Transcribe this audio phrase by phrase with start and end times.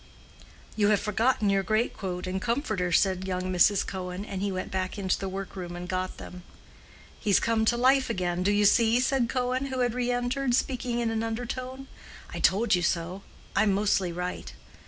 [0.75, 3.85] "You have forgotten your greatcoat and comforter," said young Mrs.
[3.85, 6.41] Cohen, and he went back into the workroom and got them.
[7.19, 11.11] "He's come to life again, do you see?" said Cohen, who had re entered—speaking in
[11.11, 11.85] an undertone.
[12.33, 13.21] "I told you so:
[13.55, 14.51] I'm mostly right."